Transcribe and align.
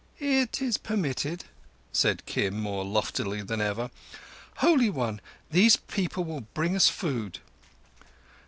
"It 0.17 0.63
is 0.63 0.79
permitted," 0.79 1.45
said 1.93 2.25
Kim, 2.25 2.59
more 2.59 2.83
loftily 2.83 3.43
than 3.43 3.61
ever. 3.61 3.91
"Holy 4.55 4.89
One, 4.89 5.21
these 5.51 5.75
people 5.75 6.23
will 6.23 6.41
bring 6.55 6.75
us 6.75 6.89
food." 6.89 7.37